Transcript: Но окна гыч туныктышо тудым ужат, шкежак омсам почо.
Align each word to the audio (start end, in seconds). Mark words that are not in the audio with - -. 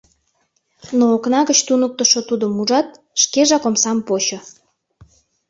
Но 0.97 1.05
окна 1.15 1.41
гыч 1.49 1.59
туныктышо 1.67 2.21
тудым 2.29 2.53
ужат, 2.61 2.87
шкежак 3.21 3.63
омсам 3.69 3.97
почо. 4.07 4.39